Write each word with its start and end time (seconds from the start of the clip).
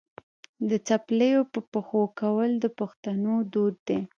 د 0.69 0.71
څپلیو 0.87 1.41
په 1.53 1.59
پښو 1.71 2.03
کول 2.19 2.51
د 2.63 2.65
پښتنو 2.79 3.35
دود 3.53 3.75
دی. 3.87 3.99